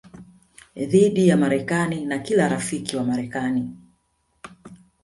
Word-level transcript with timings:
dhidi 0.75 1.27
ya 1.27 1.37
Marekani 1.37 2.05
na 2.05 2.19
kila 2.19 2.47
rafiki 2.47 2.97
wa 2.97 3.03
Marekani 3.03 3.73